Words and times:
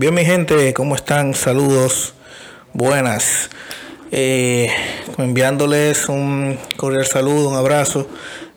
Bien, 0.00 0.14
mi 0.14 0.24
gente, 0.24 0.72
¿cómo 0.72 0.94
están? 0.94 1.34
Saludos, 1.34 2.14
buenas. 2.72 3.50
Eh, 4.10 4.70
enviándoles 5.18 6.08
un 6.08 6.58
cordial 6.78 7.04
saludo, 7.04 7.50
un 7.50 7.56
abrazo 7.56 8.08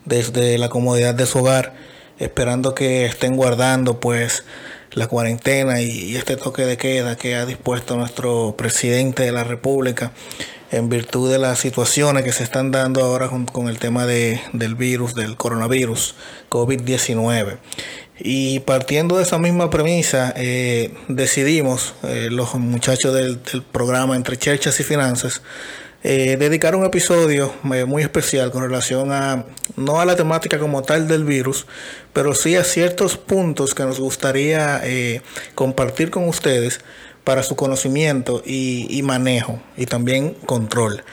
desde 0.06 0.58
la 0.58 0.70
comodidad 0.70 1.14
de 1.14 1.26
su 1.26 1.40
hogar, 1.40 1.74
esperando 2.18 2.74
que 2.74 3.06
estén 3.06 3.36
guardando 3.36 4.00
pues 4.00 4.46
la 4.94 5.08
cuarentena 5.08 5.82
y, 5.82 6.16
este 6.16 6.38
toque 6.38 6.62
de 6.62 6.78
queda 6.78 7.18
que 7.18 7.36
ha 7.36 7.46
dispuesto 7.46 7.98
nuestro 7.98 8.56
presidente 8.58 9.24
de 9.24 9.34
la 9.34 9.44
República 9.44 10.14
en 10.72 10.88
virtud 10.88 11.30
de 11.30 11.40
las 11.40 11.60
situaciones 11.60 12.24
que 12.24 12.32
se 12.32 12.44
están 12.44 12.72
dando 12.72 13.04
ahora 13.04 13.30
con, 13.52 13.68
el 13.68 13.80
tema 13.80 14.06
de, 14.06 14.40
del 14.54 14.76
virus, 14.76 15.14
del 15.14 15.36
coronavirus, 15.36 16.16
COVID-19. 16.50 17.58
Y 18.20 18.60
partiendo 18.60 19.18
de 19.18 19.24
esa 19.24 19.40
misma 19.40 19.70
premisa, 19.70 20.34
eh, 20.36 20.94
decidimos, 21.08 21.96
eh, 22.04 22.28
los 22.30 22.54
muchachos 22.56 23.14
del, 23.14 23.40
programa 23.72 24.16
Entre 24.16 24.38
Cherchas 24.38 24.80
y 24.80 24.84
Finanzas, 24.84 25.42
eh, 26.04 26.36
dedicar 26.38 26.76
un 26.76 26.86
episodio 26.86 27.54
muy 27.64 28.04
especial 28.04 28.52
con 28.52 28.62
relación 28.62 29.12
a, 29.14 29.46
no 29.78 30.02
a 30.02 30.06
la 30.06 30.18
temática 30.18 30.60
como 30.60 30.82
tal 30.82 31.08
del 31.08 31.24
virus, 31.24 31.66
pero 32.12 32.36
sí 32.36 32.58
a 32.58 32.66
ciertos 32.66 33.18
puntos 33.18 33.74
que 33.74 33.84
nos 33.84 34.02
gustaría 34.02 34.82
compartir 35.56 36.12
con 36.12 36.28
ustedes 36.28 36.82
para 37.24 37.42
su 37.42 37.56
conocimiento 37.56 38.44
y 38.46 39.02
manejo 39.02 39.62
y 39.78 39.86
también 39.86 40.34
control. 40.46 41.04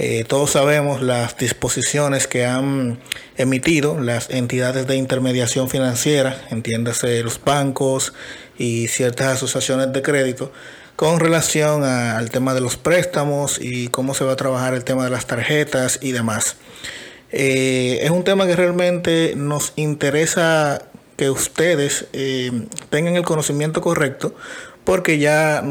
Eh, 0.00 0.24
todos 0.24 0.52
sabemos 0.52 1.02
las 1.02 1.36
disposiciones 1.36 2.28
que 2.28 2.46
han 2.46 3.00
emitido 3.36 4.00
las 4.00 4.30
entidades 4.30 4.86
de 4.86 4.94
intermediación 4.94 5.68
financiera, 5.68 6.40
entiéndase 6.50 7.20
los 7.24 7.42
bancos 7.42 8.12
y 8.56 8.86
ciertas 8.86 9.34
asociaciones 9.34 9.92
de 9.92 10.00
crédito, 10.00 10.52
con 10.94 11.18
relación 11.18 11.82
al 11.82 12.30
tema 12.30 12.54
de 12.54 12.60
los 12.60 12.76
préstamos 12.76 13.58
y 13.60 13.88
cómo 13.88 14.14
se 14.14 14.24
va 14.24 14.32
a 14.32 14.36
trabajar 14.36 14.74
el 14.74 14.84
tema 14.84 15.02
de 15.02 15.10
las 15.10 15.26
tarjetas 15.26 15.98
y 16.00 16.12
demás. 16.12 16.56
Eh, 17.32 17.98
es 18.02 18.10
un 18.10 18.22
tema 18.22 18.46
que 18.46 18.54
realmente 18.54 19.34
nos 19.36 19.72
interesa 19.74 20.80
que 21.16 21.28
ustedes 21.28 22.06
eh, 22.12 22.52
tengan 22.90 23.16
el 23.16 23.24
conocimiento 23.24 23.80
correcto 23.80 24.34
porque 24.84 25.18
ya 25.18 25.62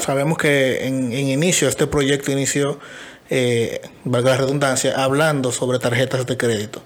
sabemos 0.00 0.38
que 0.38 0.86
en 0.86 1.12
inicio 1.12 1.68
este 1.68 1.86
proyecto 1.86 2.32
inició 2.32 2.78
eh, 3.30 3.80
valga 4.04 4.30
la 4.30 4.36
redundancia, 4.38 5.02
hablando 5.02 5.52
sobre 5.52 5.78
tarjetas 5.78 6.26
de 6.26 6.36
crédito. 6.36 6.82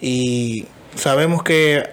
Y 0.00 0.66
sabemos 0.96 1.42
que 1.42 1.84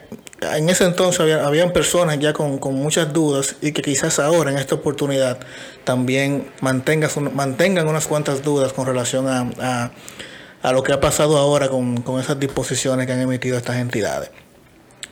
en 0.42 0.70
ese 0.70 0.86
entonces 0.86 1.20
había, 1.20 1.46
habían 1.46 1.74
personas 1.74 2.20
ya 2.20 2.34
con, 2.34 2.60
muchas 2.76 3.12
dudas 3.14 3.56
y 3.62 3.72
que 3.72 3.82
quizás 3.82 4.20
ahora 4.20 4.52
en 4.52 4.58
esta 4.58 4.76
oportunidad 4.76 5.40
también 5.84 6.50
mantengan, 6.62 7.10
mantengan 7.34 7.88
unas 7.88 8.08
cuantas 8.08 8.44
dudas 8.44 8.74
con 8.74 8.86
relación 8.86 9.28
a, 9.28 9.92
a, 10.62 10.72
lo 10.72 10.84
que 10.84 10.94
ha 10.94 11.00
pasado 11.00 11.38
ahora 11.38 11.70
con, 11.70 12.04
esas 12.20 12.40
disposiciones 12.40 13.06
que 13.06 13.14
han 13.14 13.22
emitido 13.22 13.58
estas 13.58 13.78
entidades. 13.78 14.32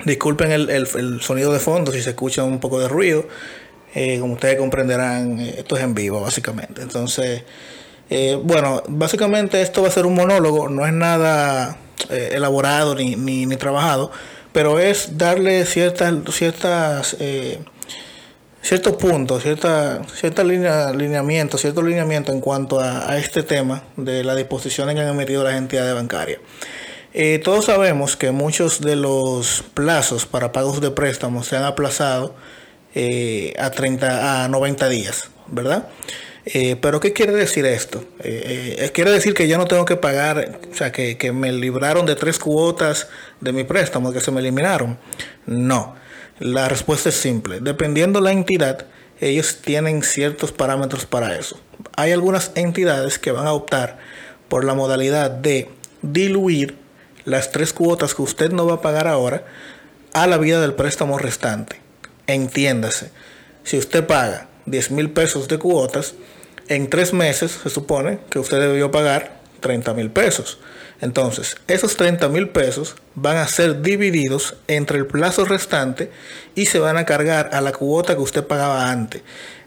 Disculpen 0.05 0.51
el, 0.51 0.69
el, 0.69 1.21
sonido 1.21 1.51
de 1.51 1.59
fondo 1.59 1.91
si 1.91 2.01
se 2.01 2.11
escucha 2.11 2.43
un 2.43 2.59
poco 2.59 2.79
de 2.79 2.87
ruido. 2.87 3.27
Eh, 3.95 4.19
como 4.19 4.33
ustedes 4.33 4.57
comprenderán, 4.57 5.39
esto 5.39 5.75
es 5.75 5.83
en 5.83 5.95
vivo 5.95 6.21
básicamente. 6.21 6.83
Entonces, 6.83 7.43
eh, 8.09 8.39
bueno, 8.41 8.83
básicamente 8.87 9.61
esto 9.61 9.81
va 9.81 9.89
a 9.89 9.91
ser 9.91 10.05
un 10.05 10.15
monólogo, 10.15 10.69
no 10.69 10.85
es 10.85 10.93
nada 10.93 11.77
eh, 12.09 12.31
elaborado 12.33 12.95
ni, 12.95 13.15
ni, 13.15 13.55
trabajado, 13.57 14.11
pero 14.53 14.79
es 14.79 15.17
darle 15.17 15.65
ciertas, 15.65 16.13
ciertas 16.31 17.17
eh, 17.19 17.59
ciertos 18.61 18.95
puntos, 18.95 19.43
cierta, 19.43 20.01
cierta 20.13 20.43
línea, 20.43 20.91
lineamiento, 20.93 21.57
cierto 21.57 21.81
lineamiento 21.81 22.31
en 22.31 22.39
cuanto 22.39 22.79
a, 22.79 23.17
este 23.17 23.43
tema 23.43 23.83
de 23.97 24.23
las 24.23 24.37
disposiciones 24.37 24.95
que 24.95 25.01
han 25.01 25.09
emitido 25.09 25.43
las 25.43 25.55
entidades 25.55 25.93
bancarias. 25.93 26.39
todos 27.43 27.65
sabemos 27.65 28.15
que 28.15 28.31
muchos 28.31 28.81
de 28.81 28.95
los 28.95 29.63
plazos 29.73 30.25
para 30.25 30.51
pagos 30.51 30.81
de 30.81 30.91
préstamos 30.91 31.47
se 31.47 31.57
han 31.57 31.63
aplazado 31.63 32.35
a 33.59 33.69
30 33.69 34.43
a 34.43 34.47
90 34.47 34.89
días, 34.89 35.29
¿verdad? 35.47 35.87
Eh, 36.49 36.77
pero 36.79 37.01
¿qué 37.01 37.11
quiere 37.11 37.33
decir 37.33 37.65
esto? 37.65 38.05
Eh, 38.23 38.77
eh, 38.79 38.91
quiere 38.93 39.11
decir 39.11 39.33
que 39.33 39.49
yo 39.49 39.57
no 39.57 39.65
tengo 39.65 39.83
que 39.83 39.97
pagar, 39.97 40.59
o 40.71 40.73
sea, 40.73 40.93
que, 40.93 41.17
que, 41.17 41.33
me 41.33 41.51
libraron 41.51 42.05
de 42.05 42.15
tres 42.15 42.39
cuotas 42.39 43.09
de 43.41 43.51
mi 43.51 43.65
préstamo, 43.65 44.13
que 44.13 44.21
se 44.21 44.31
me 44.31 44.39
eliminaron. 44.39 44.97
No, 45.45 45.95
la 46.39 46.69
respuesta 46.69 47.09
es 47.09 47.15
simple. 47.15 47.59
Dependiendo 47.59 48.21
la 48.21 48.31
entidad, 48.31 48.85
ellos 49.19 49.57
tienen 49.61 50.03
ciertos 50.03 50.53
parámetros 50.53 51.05
para 51.05 51.37
eso. 51.37 51.59
Hay 51.97 52.13
algunas 52.13 52.53
entidades 52.55 53.19
que 53.19 53.31
van 53.31 53.45
a 53.45 53.51
optar 53.51 53.97
por 54.47 54.63
la 54.63 54.73
modalidad 54.73 55.29
de 55.29 55.69
diluir 56.01 56.77
las 57.25 57.51
tres 57.51 57.73
cuotas 57.73 58.15
que 58.15 58.21
usted 58.21 58.51
no 58.51 58.65
va 58.65 58.75
a 58.75 58.81
pagar 58.81 59.09
ahora 59.09 59.43
a 60.13 60.27
la 60.27 60.37
vida 60.37 60.61
del 60.61 60.75
préstamo 60.75 61.17
restante. 61.17 61.81
Entiéndase, 62.25 63.11
si 63.65 63.77
usted 63.77 64.07
paga 64.07 64.47
10 64.65 64.91
mil 64.91 65.09
pesos 65.09 65.49
de 65.49 65.57
cuotas, 65.57 66.13
en 66.67 66.89
tres 66.89 67.13
meses 67.13 67.59
se 67.63 67.69
supone 67.69 68.19
que 68.29 68.39
usted 68.39 68.59
debió 68.59 68.91
pagar 68.91 69.39
30 69.59 69.93
mil 69.93 70.09
pesos. 70.09 70.59
Entonces, 70.99 71.57
esos 71.67 71.95
30 71.95 72.27
mil 72.29 72.49
pesos 72.49 72.95
van 73.13 73.37
a 73.37 73.47
ser 73.47 73.81
divididos 73.81 74.55
entre 74.67 74.97
el 74.97 75.05
plazo 75.05 75.45
restante 75.45 76.11
y 76.55 76.65
se 76.65 76.79
van 76.79 76.97
a 76.97 77.05
cargar 77.05 77.51
a 77.53 77.61
la 77.61 77.71
cuota 77.71 78.15
que 78.15 78.21
usted 78.21 78.43
pagaba 78.45 78.89
antes. 78.89 79.21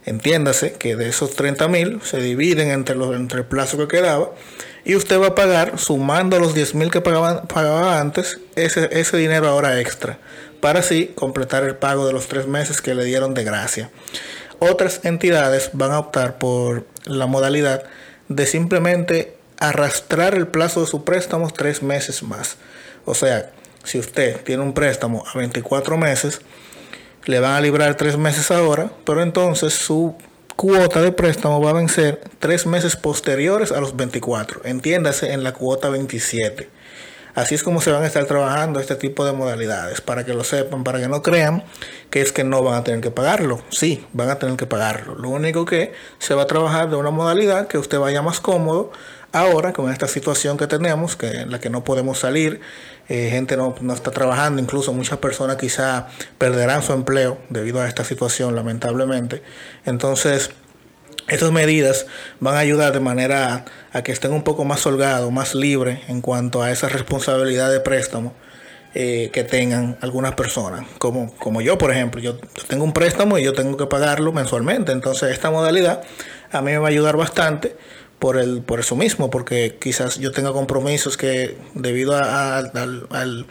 Entiéndase 0.07 0.73
que 0.73 0.97
de 0.97 1.09
esos 1.09 1.37
30 1.37 1.69
mil 1.69 2.01
se 2.03 2.21
dividen 2.21 2.71
entre, 2.71 2.97
los, 2.97 3.15
entre 3.15 3.41
el 3.41 3.47
plazo 3.47 3.79
que 3.79 3.87
quedaba 3.87 4.33
y 4.85 4.97
usted 4.97 5.21
va 5.21 5.29
a 5.29 5.35
pagar, 5.35 5.79
sumando 5.79 6.41
los 6.41 6.55
10 6.55 6.75
mil 6.75 6.91
que 6.91 7.01
pagaba, 7.01 7.43
pagaba 7.43 8.01
antes, 8.01 8.41
ese, 8.57 8.89
ese 8.99 9.17
dinero 9.19 9.47
ahora 9.47 9.79
extra, 9.79 10.19
para 10.61 10.81
así 10.81 11.13
completar 11.15 11.65
el 11.65 11.77
pago 11.77 12.07
de 12.07 12.13
los 12.13 12.29
tres 12.29 12.47
meses 12.47 12.81
que 12.81 12.95
le 12.95 13.05
dieron 13.05 13.35
de 13.35 13.45
gracia. 13.45 13.91
Otras 14.61 15.01
entidades 15.05 15.71
van 15.73 15.91
a 15.91 15.99
optar 15.99 16.39
por 16.39 16.87
la 17.05 17.27
modalidad 17.27 17.83
de 18.29 18.47
simplemente 18.47 19.35
arrastrar 19.59 20.35
el 20.35 20.47
plazo 20.47 20.83
de 20.83 20.87
su 20.87 21.05
préstamo 21.05 21.51
tres 21.51 21.83
meses 21.83 22.23
más. 22.23 22.57
O 23.05 23.15
sea, 23.15 23.51
si 23.85 23.99
usted 23.99 24.43
tiene 24.43 24.63
un 24.63 24.75
préstamo 24.75 25.25
a 25.27 25.39
24 25.39 25.97
meses, 25.97 26.41
le 27.25 27.41
van 27.41 27.53
a 27.53 27.61
librar 27.61 27.97
tres 27.97 28.17
meses 28.17 28.51
ahora, 28.51 28.91
pero 29.05 29.23
entonces 29.23 29.73
su 29.73 30.15
cuota 30.57 31.01
de 31.01 31.13
préstamo 31.13 31.63
va 31.63 31.71
a 31.71 31.75
vencer 31.75 32.21
tres 32.39 32.67
meses 32.67 32.97
posteriores 32.97 33.73
a 33.73 33.81
los 33.81 33.97
24. 33.97 34.63
Entiéndase 34.65 35.33
en 35.33 35.43
la 35.43 35.53
cuota 35.53 35.89
27. 35.89 36.69
Así 37.35 37.55
es 37.55 37.63
como 37.63 37.81
se 37.81 37.91
van 37.91 38.03
a 38.03 38.07
estar 38.07 38.25
trabajando 38.25 38.81
este 38.81 38.97
tipo 38.97 39.25
de 39.25 39.33
modalidades, 39.33 40.01
para 40.01 40.25
que 40.25 40.35
lo 40.35 40.45
sepan, 40.45 40.85
para 40.85 41.01
que 41.01 41.09
no 41.09 41.23
crean 41.23 41.65
que 42.11 42.21
es 42.21 42.33
que 42.33 42.45
no 42.45 42.63
van 42.63 42.75
a 42.75 42.85
tener 42.85 43.01
que 43.01 43.11
pagarlo. 43.11 43.63
Sí, 43.71 44.07
van 44.13 44.31
a 44.31 44.39
tener 44.39 44.57
que 44.57 44.67
pagarlo. 44.67 45.15
Lo 45.15 45.29
único 45.31 45.65
que 45.65 45.93
se 46.19 46.35
va 46.35 46.43
a 46.43 46.47
trabajar 46.47 46.91
de 46.91 46.97
una 46.97 47.11
modalidad 47.11 47.69
que 47.69 47.79
usted 47.79 47.99
vaya 47.99 48.23
más 48.23 48.41
cómodo 48.41 48.93
ahora 49.33 49.73
con 49.73 49.91
esta 49.91 50.09
situación 50.09 50.57
que 50.57 50.67
tenemos, 50.67 51.17
que 51.17 51.29
en 51.29 51.51
la 51.51 51.61
que 51.61 51.71
no 51.71 51.85
podemos 51.85 52.19
salir, 52.19 52.61
eh, 53.09 53.29
gente 53.31 53.57
no, 53.57 53.75
no, 53.81 53.95
está 53.95 54.11
trabajando, 54.11 54.61
incluso 54.61 54.93
muchas 54.93 55.19
personas 55.19 55.57
quizá 55.57 56.09
perderán 56.39 56.83
su 56.83 56.93
empleo 56.93 57.39
debido 57.49 57.81
a 57.81 57.89
esta 57.89 58.05
situación, 58.05 58.55
lamentablemente. 58.55 59.43
Entonces, 59.85 60.51
estas 61.31 61.53
medidas 61.53 62.07
van 62.41 62.57
a 62.57 62.59
ayudar 62.59 62.93
de 62.93 63.01
manera 63.01 63.65
a, 63.93 64.03
que 64.03 64.13
estén 64.13 64.33
un 64.33 64.43
poco 64.43 64.65
más 64.65 64.85
holgados, 64.85 65.31
más 65.33 65.55
libres 65.55 66.01
en 66.09 66.21
cuanto 66.21 66.63
a 66.63 66.71
esa 66.71 66.89
responsabilidad 66.89 67.71
de 67.71 67.81
préstamo 67.81 68.35
eh, 68.95 69.31
que 69.33 69.45
tengan 69.45 69.97
algunas 70.01 70.35
personas, 70.35 70.85
como, 70.99 71.33
como 71.37 71.61
yo, 71.61 71.79
por 71.79 71.93
ejemplo. 71.93 72.21
Yo 72.21 72.37
tengo 72.67 72.85
un 72.85 72.93
préstamo 72.93 73.39
y 73.39 73.45
yo 73.45 73.53
tengo 73.53 73.77
que 73.77 73.87
pagarlo 73.87 74.33
mensualmente. 74.33 74.91
Entonces, 74.91 75.31
esta 75.31 75.51
modalidad 75.51 76.03
a 76.51 76.61
mí 76.61 76.73
me 76.73 76.79
va 76.79 76.89
a 76.89 76.91
ayudar 76.91 77.17
bastante 77.17 77.77
por, 78.19 78.37
el, 78.37 78.63
por 78.63 78.81
eso 78.81 78.97
mismo, 78.97 79.31
porque 79.31 79.77
quizás 79.81 80.19
yo 80.19 80.33
tenga 80.33 80.53
compromisos 80.53 81.17
que 81.17 81.57
debido 81.75 82.17
al 82.17 82.73
al 83.11 83.47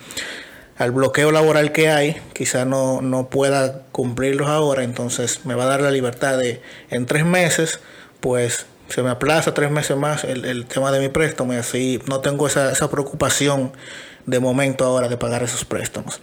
bloqueo 0.92 1.32
laboral 1.32 1.74
que 1.74 1.90
hay, 1.90 2.22
quizá 2.34 2.64
no, 2.64 3.02
no 3.02 3.30
pueda 3.30 3.84
cumplirlos 3.92 4.48
ahora, 4.48 4.84
entonces 4.84 5.46
me 5.46 5.54
va 5.54 5.64
a 5.64 5.68
dar 5.68 5.82
la 5.82 5.92
libertad 5.92 6.38
de 6.38 6.62
en 6.90 7.06
tres 7.06 7.26
meses, 7.26 7.82
pues 8.22 8.66
se 8.88 9.04
me 9.04 9.10
aplaza 9.10 9.54
tres 9.54 9.72
meses 9.72 9.98
más 9.98 10.24
el, 10.24 10.66
tema 10.66 10.92
de 10.92 11.00
mi 11.00 11.10
préstamo 11.10 11.54
y 11.54 11.58
así 11.58 12.02
no 12.08 12.22
tengo 12.22 12.48
esa, 12.48 12.72
esa, 12.72 12.90
preocupación 12.90 13.74
de 14.26 14.40
momento 14.40 14.86
ahora 14.86 15.08
de 15.08 15.18
pagar 15.18 15.44
esos 15.44 15.66
préstamos. 15.66 16.22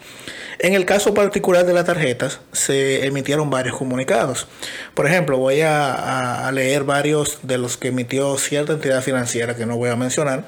En 0.59 0.75
el 0.75 0.87
caso 0.87 1.13
particular 1.13 1.67
de 1.67 1.75
las 1.75 1.85
tarjetas 1.85 2.41
se 2.53 3.05
emitieron 3.07 3.51
varios 3.51 3.77
comunicados. 3.77 4.47
Por 4.95 5.07
ejemplo, 5.07 5.37
voy 5.37 5.61
a, 5.61 6.51
leer 6.53 6.85
varios 6.85 7.41
de 7.43 7.59
los 7.59 7.77
que 7.77 7.89
emitió 7.89 8.39
cierta 8.39 8.73
entidad 8.73 9.03
financiera 9.03 9.55
que 9.55 9.67
no 9.67 9.77
voy 9.77 9.91
a 9.91 9.97
mencionar 9.97 10.45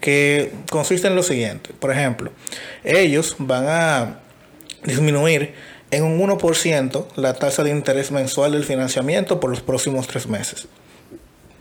que 0.00 0.52
consiste 0.70 1.08
en 1.08 1.16
lo 1.16 1.22
siguiente. 1.22 1.70
Por 1.78 1.90
ejemplo, 1.90 2.30
ellos 2.84 3.36
van 3.38 3.66
a 3.68 4.18
disminuir 4.84 5.54
en 5.90 6.04
un 6.04 6.20
1% 6.20 7.06
la 7.16 7.34
tasa 7.34 7.62
de 7.62 7.70
interés 7.70 8.10
mensual 8.10 8.52
del 8.52 8.64
financiamiento 8.64 9.40
por 9.40 9.50
los 9.50 9.60
próximos 9.60 10.06
tres 10.06 10.26
meses. 10.26 10.68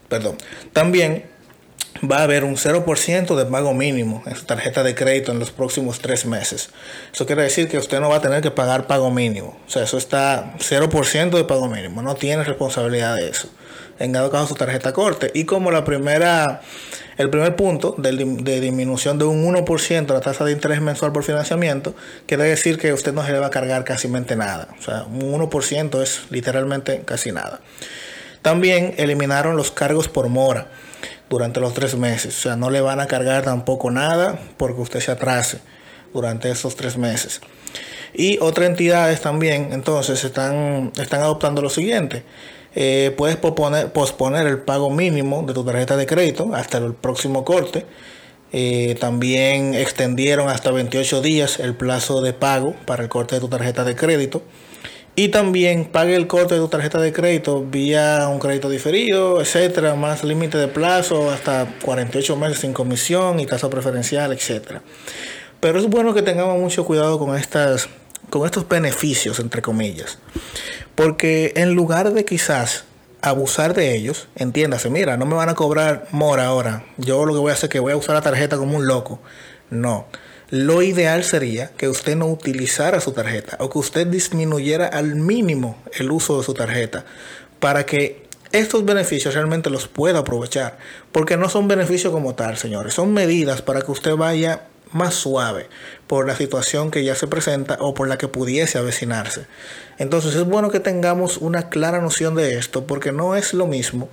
Perdón. 0.09 0.37
También 0.73 1.25
va 2.01 2.19
a 2.19 2.23
haber 2.23 2.43
un 2.43 2.55
0% 2.55 3.35
de 3.35 3.45
pago 3.45 3.73
mínimo 3.73 4.23
en 4.25 4.35
su 4.35 4.45
tarjeta 4.45 4.83
de 4.83 4.95
crédito 4.95 5.31
en 5.31 5.39
los 5.39 5.51
próximos 5.51 5.99
tres 5.99 6.25
meses. 6.25 6.69
Eso 7.13 7.25
quiere 7.25 7.43
decir 7.43 7.67
que 7.67 7.77
usted 7.77 7.99
no 7.99 8.09
va 8.09 8.17
a 8.17 8.21
tener 8.21 8.41
que 8.41 8.51
pagar 8.51 8.87
pago 8.87 9.11
mínimo. 9.11 9.57
O 9.67 9.69
sea, 9.69 9.83
eso 9.83 9.97
está 9.97 10.55
0% 10.57 11.29
de 11.29 11.43
pago 11.43 11.67
mínimo. 11.67 12.01
No 12.01 12.15
tiene 12.15 12.43
responsabilidad 12.43 13.15
de 13.15 13.29
eso. 13.29 13.47
En 13.99 14.11
dado 14.11 14.31
caso 14.31 14.47
su 14.47 14.55
tarjeta 14.55 14.91
corte. 14.91 15.31
Y 15.33 15.45
como 15.45 15.71
la 15.71 15.83
primera, 15.85 16.61
el 17.17 17.29
primer 17.29 17.55
punto 17.55 17.95
de, 17.97 18.11
de 18.11 18.59
disminución 18.59 19.19
de 19.19 19.25
un 19.25 19.45
1% 19.53 20.07
la 20.07 20.19
tasa 20.19 20.43
de 20.43 20.51
interés 20.51 20.81
mensual 20.81 21.11
por 21.11 21.23
financiamiento, 21.23 21.95
quiere 22.25 22.43
decir 22.45 22.77
que 22.77 22.91
usted 22.91 23.13
no 23.13 23.23
se 23.25 23.31
le 23.31 23.39
va 23.39 23.47
a 23.47 23.51
cargar 23.51 23.83
casi 23.83 24.07
nada. 24.07 24.67
O 24.79 24.81
sea, 24.81 25.03
un 25.03 25.39
1% 25.39 26.01
es 26.01 26.23
literalmente 26.31 27.03
casi 27.05 27.31
nada. 27.31 27.61
También 28.41 28.95
eliminaron 28.97 29.55
los 29.55 29.71
cargos 29.71 30.09
por 30.09 30.27
mora 30.27 30.67
durante 31.29 31.59
los 31.59 31.73
tres 31.73 31.95
meses. 31.95 32.37
O 32.37 32.41
sea, 32.41 32.55
no 32.55 32.69
le 32.69 32.81
van 32.81 32.99
a 32.99 33.07
cargar 33.07 33.43
tampoco 33.43 33.91
nada 33.91 34.39
porque 34.57 34.81
usted 34.81 34.99
se 34.99 35.11
atrase 35.11 35.59
durante 36.13 36.49
esos 36.49 36.75
tres 36.75 36.97
meses. 36.97 37.41
Y 38.13 38.37
otras 38.39 38.69
entidades 38.69 39.21
también, 39.21 39.69
entonces, 39.73 40.23
están, 40.23 40.91
están 40.99 41.21
adoptando 41.21 41.61
lo 41.61 41.69
siguiente. 41.69 42.23
Eh, 42.75 43.13
puedes 43.17 43.37
posponer, 43.37 43.91
posponer, 43.91 44.47
el 44.47 44.59
pago 44.59 44.89
mínimo 44.89 45.43
de 45.45 45.53
tu 45.53 45.63
tarjeta 45.63 45.95
de 45.95 46.05
crédito 46.05 46.53
hasta 46.53 46.77
el 46.77 46.93
próximo 46.93 47.43
corte. 47.43 47.85
Eh, 48.51 48.95
también 48.99 49.73
extendieron 49.73 50.47
hasta 50.49 50.69
28 50.69 51.21
días 51.21 51.59
el 51.59 51.75
plazo 51.75 52.21
de 52.21 52.33
pago 52.33 52.75
para 52.85 53.01
el 53.01 53.09
corte 53.09 53.35
de 53.35 53.41
tu 53.41 53.47
tarjeta 53.47 53.83
de 53.83 53.95
crédito. 53.95 54.43
Y 55.15 55.27
también 55.27 55.86
pague 55.86 56.15
el 56.15 56.25
corte 56.25 56.56
de 56.56 56.60
tu 56.60 56.69
tarjeta 56.69 57.00
de 57.00 57.13
crédito 57.13 57.63
vía 57.63 58.27
un 58.31 58.39
crédito 58.39 58.68
diferido, 58.68 59.42
etcétera, 59.42 59.94
más 59.94 60.24
límite 60.24 60.57
de 60.57 60.68
plazo, 60.68 61.30
hasta 61.30 61.68
48 61.83 62.36
meses 62.36 62.60
sin 62.60 62.74
comisión 62.74 63.39
y 63.39 63.45
tasa 63.45 63.69
preferencial, 63.69 64.33
etcétera. 64.33 64.81
Pero 65.60 65.77
es 65.77 65.88
bueno 65.88 66.15
que 66.15 66.24
tengamos 66.24 66.60
mucho 66.60 66.83
cuidado 66.83 67.19
con 67.19 67.38
estas 67.38 67.89
con 68.31 68.45
estos 68.45 68.68
beneficios 68.68 69.39
entre 69.39 69.62
comillas. 69.62 70.18
Porque 70.95 71.54
en 71.57 71.74
lugar 71.74 72.12
de 72.13 72.25
quizás 72.25 72.86
abusar 73.21 73.75
de 73.75 73.95
ellos, 73.95 74.27
entiéndase, 74.36 74.89
mira, 74.89 75.15
no 75.15 75.27
me 75.27 75.36
van 75.36 75.50
a 75.50 75.54
cobrar 75.54 76.07
mora 76.12 76.48
ahora. 76.48 76.86
Yo 76.98 77.24
lo 77.25 77.33
que 77.33 77.39
voy 77.39 77.51
a 77.51 77.54
hacer 77.54 77.68
es 77.68 77.71
que 77.71 77.80
voy 77.80 77.94
a 77.94 77.98
usar 77.98 78.15
la 78.15 78.21
tarjeta 78.21 78.57
como 78.57 78.77
un 78.77 78.88
loco. 78.88 79.19
No 79.69 80.07
lo 80.53 80.83
ideal 80.83 81.23
sería 81.23 81.71
que 81.77 81.89
usted 81.89 82.15
no 82.15 82.27
utilizara 82.27 83.00
su 83.00 83.11
tarjeta 83.11 83.57
o 83.59 83.71
que 83.71 83.79
usted 83.79 84.05
disminuyera 84.05 84.85
al 84.85 85.15
mínimo 85.15 85.81
el 85.94 86.11
uso 86.11 86.38
de 86.38 86.44
su 86.44 86.53
tarjeta 86.53 87.05
para 87.59 87.88
que 87.88 88.27
estos 88.51 88.85
beneficios 88.85 89.33
realmente 89.33 89.71
los 89.71 89.88
pueda 89.88 90.19
aprovechar. 90.19 90.77
Porque 91.11 91.38
no 91.38 91.50
son 91.50 91.67
beneficios 91.67 92.13
como 92.13 92.35
tal, 92.35 92.55
señores. 92.55 92.94
Son 92.94 93.11
medidas 93.13 93.63
para 93.63 93.81
que 93.81 93.89
usted 93.89 94.15
vaya 94.15 94.67
más 94.91 95.15
suave 95.15 95.69
por 96.05 96.27
la 96.27 96.35
situación 96.35 96.91
que 96.91 97.03
ya 97.03 97.15
se 97.15 97.25
presenta 97.25 97.77
o 97.79 97.95
por 97.95 98.07
la 98.07 98.19
que 98.19 98.27
pudiese 98.27 98.77
avecinarse. 98.77 99.47
Entonces 99.97 100.35
es 100.35 100.44
bueno 100.44 100.69
que 100.69 100.79
tengamos 100.79 101.38
una 101.38 101.69
clara 101.69 102.00
noción 102.00 102.35
de 102.35 102.59
esto 102.59 102.85
porque 102.85 103.11
no 103.11 103.35
es 103.35 103.55
lo 103.55 103.65
mismo 103.65 104.07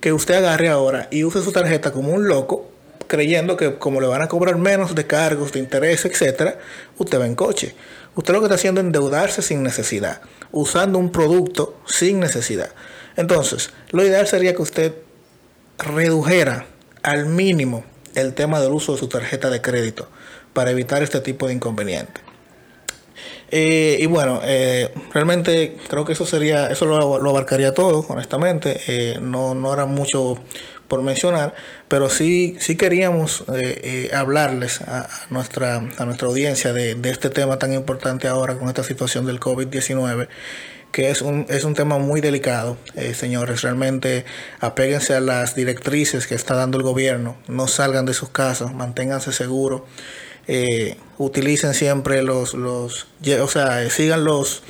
que 0.00 0.14
usted 0.14 0.36
agarre 0.36 0.70
ahora 0.70 1.08
y 1.10 1.24
use 1.24 1.42
su 1.42 1.52
tarjeta 1.52 1.92
como 1.92 2.14
un 2.14 2.26
loco 2.26 2.70
creyendo 3.08 3.56
que 3.56 3.76
como 3.78 4.00
le 4.00 4.06
van 4.06 4.22
a 4.22 4.28
cobrar 4.28 4.56
menos 4.56 4.94
de 4.94 5.06
cargos, 5.06 5.50
de 5.52 5.58
interés, 5.58 6.04
etcétera, 6.04 6.58
usted 6.98 7.18
va 7.18 7.26
en 7.26 7.34
coche. 7.34 7.74
Usted 8.14 8.32
lo 8.32 8.40
que 8.40 8.46
está 8.46 8.54
haciendo 8.54 8.80
es 8.80 8.86
endeudarse 8.86 9.42
sin 9.42 9.62
necesidad, 9.62 10.20
usando 10.52 10.98
un 10.98 11.10
producto 11.10 11.80
sin 11.86 12.20
necesidad. 12.20 12.70
Entonces, 13.16 13.70
lo 13.90 14.04
ideal 14.04 14.26
sería 14.26 14.54
que 14.54 14.62
usted 14.62 14.94
redujera 15.78 16.66
al 17.02 17.26
mínimo 17.26 17.84
el 18.14 18.34
tema 18.34 18.60
del 18.60 18.72
uso 18.72 18.92
de 18.92 18.98
su 18.98 19.08
tarjeta 19.08 19.50
de 19.50 19.60
crédito 19.60 20.08
para 20.52 20.70
evitar 20.70 21.02
este 21.02 21.20
tipo 21.20 21.46
de 21.46 21.54
inconveniente. 21.54 22.20
Eh, 23.50 23.98
y 24.00 24.06
bueno, 24.06 24.40
eh, 24.44 24.92
realmente 25.12 25.76
creo 25.88 26.04
que 26.04 26.12
eso 26.12 26.26
sería, 26.26 26.66
eso 26.66 26.84
lo, 26.84 27.28
abarcaría 27.30 27.72
todo, 27.72 28.04
honestamente. 28.08 28.80
Eh, 28.86 29.18
no, 29.20 29.54
no 29.54 29.72
era 29.72 29.86
mucho 29.86 30.38
por 30.88 31.02
mencionar, 31.02 31.54
pero 31.86 32.08
sí, 32.08 32.56
sí 32.60 32.76
queríamos 32.76 33.44
eh, 33.54 34.08
eh, 34.10 34.10
hablarles 34.14 34.80
a, 34.80 35.08
nuestra, 35.30 35.76
a 35.76 36.04
nuestra 36.06 36.28
audiencia 36.28 36.72
de, 36.72 36.98
este 37.04 37.30
tema 37.30 37.58
tan 37.58 37.74
importante 37.74 38.26
ahora 38.26 38.58
con 38.58 38.68
esta 38.68 38.82
situación 38.82 39.26
del 39.26 39.38
COVID-19 39.38 40.28
que 40.90 41.10
es 41.10 41.20
un, 41.20 41.44
es 41.50 41.64
un 41.64 41.74
tema 41.74 41.98
muy 41.98 42.22
delicado, 42.22 42.78
eh, 42.94 43.12
señores. 43.12 43.60
Realmente 43.60 44.24
apéguense 44.58 45.14
a 45.14 45.20
las 45.20 45.54
directrices 45.54 46.26
que 46.26 46.34
está 46.34 46.54
dando 46.54 46.78
el 46.78 46.82
gobierno, 46.82 47.36
no 47.46 47.68
salgan 47.68 48.06
de 48.06 48.14
sus 48.14 48.30
casas, 48.30 48.72
manténganse 48.72 49.32
seguros, 49.32 49.82
utilicen 51.18 51.74
siempre 51.74 52.22
los, 52.22 52.54
los, 52.54 53.06
o 53.42 53.48
sea, 53.48 53.88
sigan 53.90 54.24
los, 54.24 54.62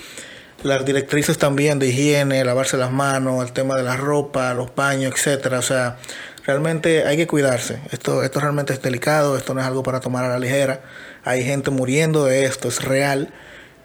las 0.63 0.85
directrices 0.85 1.39
también 1.39 1.79
de 1.79 1.89
higiene, 1.89 2.45
lavarse 2.45 2.77
las 2.77 2.91
manos, 2.91 3.45
el 3.45 3.53
tema 3.53 3.77
de 3.77 3.83
la 3.83 3.97
ropa, 3.97 4.53
los 4.55 4.75
baños, 4.75 5.13
etcétera. 5.15 5.59
O 5.59 5.63
sea, 5.63 5.99
realmente 6.45 7.05
hay 7.05 7.17
que 7.17 7.27
cuidarse. 7.27 7.81
Esto, 7.93 8.23
esto 8.23 8.41
realmente 8.41 8.73
es 8.73 8.83
delicado, 8.83 9.37
esto 9.37 9.55
no 9.55 9.61
es 9.61 9.67
algo 9.67 9.83
para 9.83 10.01
tomar 10.01 10.25
a 10.25 10.29
la 10.29 10.39
ligera. 10.39 10.83
Hay 11.25 11.45
gente 11.45 11.71
muriendo 11.71 12.25
de 12.25 12.45
esto, 12.45 12.69
es 12.69 12.83
real. 12.83 13.33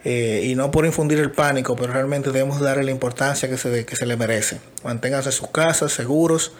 Eh, 0.06 0.42
y 0.46 0.56
no 0.56 0.70
por 0.70 0.86
infundir 0.86 1.20
el 1.20 1.32
pánico, 1.32 1.78
pero 1.78 1.94
realmente 1.94 2.32
debemos 2.32 2.60
darle 2.60 2.84
la 2.84 2.92
importancia 2.92 3.48
que 3.48 3.58
se, 3.58 3.86
que 3.86 3.96
se 3.96 4.06
le 4.06 4.18
merece. 4.18 4.60
Manténganse 4.84 5.30
en 5.30 5.34
sus 5.34 5.50
casas, 5.50 5.94
seguros. 5.94 6.52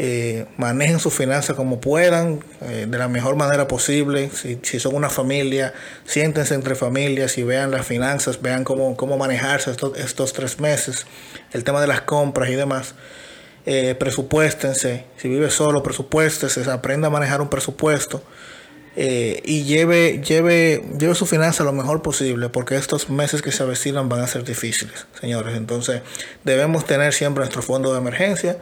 Eh, 0.00 0.46
manejen 0.56 1.00
sus 1.00 1.12
finanzas 1.12 1.56
como 1.56 1.80
puedan, 1.80 2.44
eh, 2.60 2.86
de 2.88 2.98
la 2.98 3.08
mejor 3.08 3.34
manera 3.34 3.66
posible. 3.66 4.30
Si, 4.30 4.60
si, 4.62 4.78
son 4.78 4.94
una 4.94 5.10
familia, 5.10 5.74
siéntense 6.04 6.54
entre 6.54 6.76
familias 6.76 7.36
y 7.36 7.42
vean 7.42 7.72
las 7.72 7.84
finanzas, 7.84 8.40
vean 8.40 8.62
cómo, 8.62 8.96
cómo 8.96 9.18
manejarse 9.18 9.72
estos, 9.72 9.98
estos 9.98 10.32
tres 10.32 10.60
meses, 10.60 11.04
el 11.52 11.64
tema 11.64 11.80
de 11.80 11.88
las 11.88 12.02
compras 12.02 12.48
y 12.48 12.54
demás. 12.54 12.94
Eh, 13.66 13.96
presupuéstense, 13.96 15.04
si 15.16 15.28
vive 15.28 15.50
solo, 15.50 15.82
presupuéstese, 15.82 16.70
aprenda 16.70 17.08
a 17.08 17.10
manejar 17.10 17.40
un 17.40 17.48
presupuesto. 17.48 18.22
Eh, 19.00 19.42
y 19.44 19.62
lleve, 19.62 20.20
lleve, 20.26 20.82
lleve 20.98 21.14
su 21.14 21.24
finanza 21.24 21.62
lo 21.62 21.72
mejor 21.72 22.02
posible, 22.02 22.48
porque 22.48 22.74
estos 22.74 23.08
meses 23.08 23.42
que 23.42 23.52
se 23.52 23.62
avecinan 23.62 24.08
van 24.08 24.22
a 24.22 24.26
ser 24.26 24.42
difíciles, 24.42 25.06
señores. 25.20 25.56
Entonces, 25.56 26.02
debemos 26.42 26.84
tener 26.84 27.14
siempre 27.14 27.42
nuestro 27.42 27.62
fondo 27.62 27.92
de 27.92 28.00
emergencia 28.00 28.58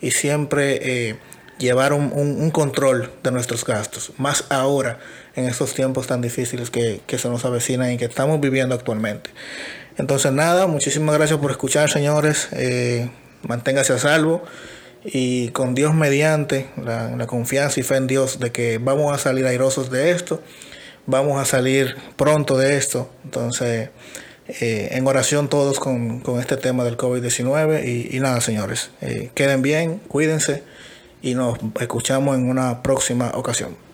y 0.00 0.12
siempre 0.12 1.08
eh, 1.08 1.16
llevar 1.58 1.92
un, 1.92 2.50
control 2.52 3.10
de 3.24 3.32
nuestros 3.32 3.64
gastos, 3.64 4.12
más 4.16 4.44
ahora 4.48 5.00
en 5.34 5.46
estos 5.46 5.74
tiempos 5.74 6.06
tan 6.06 6.20
difíciles 6.20 6.70
que, 6.70 7.00
se 7.08 7.28
nos 7.28 7.44
avecinan 7.44 7.90
y 7.90 7.98
que 7.98 8.04
estamos 8.04 8.40
viviendo 8.40 8.76
actualmente. 8.76 9.30
Entonces, 9.96 10.30
nada, 10.30 10.68
muchísimas 10.68 11.16
gracias 11.16 11.40
por 11.40 11.50
escuchar, 11.50 11.90
señores. 11.90 12.46
Eh, 12.52 13.10
manténgase 13.42 13.92
a 13.94 13.98
salvo 13.98 14.44
y 15.04 15.48
con 15.48 15.74
Dios 15.74 15.94
mediante, 15.94 16.68
la, 16.82 17.26
confianza 17.26 17.80
y 17.80 17.82
fe 17.82 17.96
en 17.96 18.06
Dios 18.06 18.38
de 18.40 18.52
que 18.52 18.78
vamos 18.78 19.14
a 19.14 19.18
salir 19.18 19.46
airosos 19.46 19.90
de 19.90 20.10
esto, 20.10 20.42
vamos 21.06 21.40
a 21.40 21.44
salir 21.44 21.96
pronto 22.16 22.58
de 22.58 22.76
esto. 22.76 23.10
Entonces, 23.24 23.90
eh, 24.48 24.88
en 24.92 25.06
oración 25.06 25.48
todos 25.48 25.78
con, 25.80 26.22
este 26.40 26.56
tema 26.56 26.84
del 26.84 26.96
COVID-19 26.96 28.12
y, 28.12 28.20
nada, 28.20 28.40
señores, 28.40 28.90
eh, 29.00 29.30
queden 29.34 29.62
bien, 29.62 29.98
cuídense 30.08 30.62
y 31.22 31.34
nos 31.34 31.58
escuchamos 31.80 32.36
en 32.36 32.48
una 32.48 32.82
próxima 32.82 33.32
ocasión. 33.34 33.89